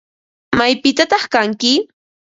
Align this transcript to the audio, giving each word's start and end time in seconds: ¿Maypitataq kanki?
¿Maypitataq 0.57 1.23
kanki? 1.33 1.73